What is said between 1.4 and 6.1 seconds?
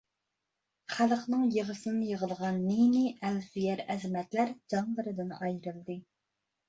يىغىسىنى يىغلىغان نى-نى ئەل سۆيەر ئەزىمەتلەر جانلىرىدىن ئايرىلدى.